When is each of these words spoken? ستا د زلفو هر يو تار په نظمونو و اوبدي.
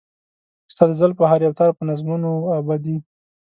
ستا 0.73 0.83
د 0.89 0.93
زلفو 0.99 1.23
هر 1.31 1.39
يو 1.45 1.55
تار 1.59 1.69
په 1.77 1.83
نظمونو 1.89 2.29
و 2.37 2.47
اوبدي. 2.57 2.97